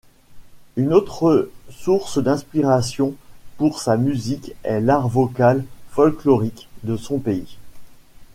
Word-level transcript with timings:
Une 0.77 0.93
autre 0.93 1.51
source 1.69 2.17
d’inspiration 2.17 3.13
pour 3.57 3.79
sa 3.79 3.97
musique 3.97 4.53
est 4.63 4.81
l’art 4.81 5.07
vocal 5.07 5.63
folklorique 5.91 6.67
de 6.81 6.97
son 6.97 7.19
pays. 7.19 7.59